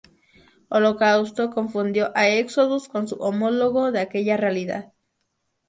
Holocausto 0.69 1.51
confundió 1.51 2.11
a 2.15 2.27
Exodus 2.27 2.87
con 2.87 3.07
su 3.07 3.17
homólogo 3.19 3.91
de 3.91 3.99
aquella 3.99 4.35
realidad. 4.35 4.93